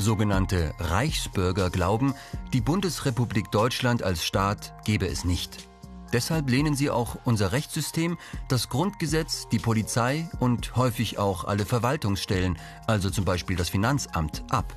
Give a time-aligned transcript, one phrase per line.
[0.00, 2.14] Sogenannte Reichsbürger glauben,
[2.54, 5.68] die Bundesrepublik Deutschland als Staat gebe es nicht.
[6.10, 8.16] Deshalb lehnen sie auch unser Rechtssystem,
[8.48, 14.74] das Grundgesetz, die Polizei und häufig auch alle Verwaltungsstellen, also zum Beispiel das Finanzamt, ab.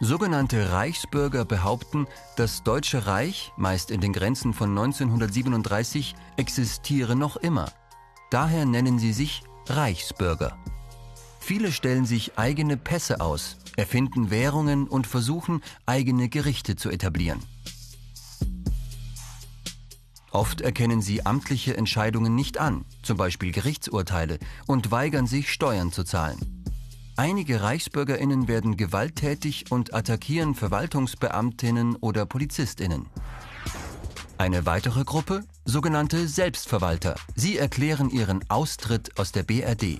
[0.00, 2.06] Sogenannte Reichsbürger behaupten,
[2.36, 7.70] das Deutsche Reich, meist in den Grenzen von 1937, existiere noch immer.
[8.30, 10.56] Daher nennen sie sich Reichsbürger.
[11.48, 17.40] Viele stellen sich eigene Pässe aus, erfinden Währungen und versuchen, eigene Gerichte zu etablieren.
[20.30, 26.04] Oft erkennen sie amtliche Entscheidungen nicht an, zum Beispiel Gerichtsurteile, und weigern sich, Steuern zu
[26.04, 26.38] zahlen.
[27.16, 33.06] Einige Reichsbürgerinnen werden gewalttätig und attackieren Verwaltungsbeamtinnen oder Polizistinnen.
[34.36, 37.14] Eine weitere Gruppe, sogenannte Selbstverwalter.
[37.34, 39.98] Sie erklären ihren Austritt aus der BRD.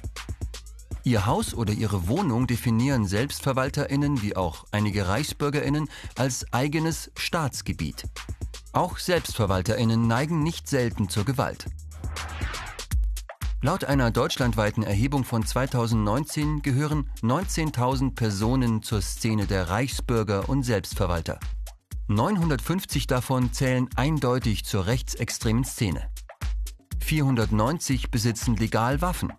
[1.08, 8.04] Ihr Haus oder ihre Wohnung definieren Selbstverwalterinnen wie auch einige Reichsbürgerinnen als eigenes Staatsgebiet.
[8.74, 11.64] Auch Selbstverwalterinnen neigen nicht selten zur Gewalt.
[13.62, 21.40] Laut einer deutschlandweiten Erhebung von 2019 gehören 19.000 Personen zur Szene der Reichsbürger und Selbstverwalter.
[22.08, 26.10] 950 davon zählen eindeutig zur rechtsextremen Szene.
[27.00, 29.32] 490 besitzen legal Waffen.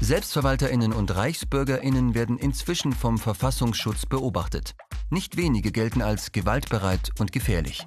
[0.00, 4.76] Selbstverwalterinnen und Reichsbürgerinnen werden inzwischen vom Verfassungsschutz beobachtet.
[5.10, 7.84] Nicht wenige gelten als gewaltbereit und gefährlich.